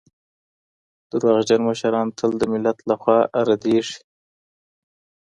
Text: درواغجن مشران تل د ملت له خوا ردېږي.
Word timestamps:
درواغجن 1.09 1.61
مشران 1.69 2.07
تل 2.17 2.31
د 2.37 2.43
ملت 2.51 2.77
له 2.89 2.95
خوا 3.01 3.19
ردېږي. 3.47 3.99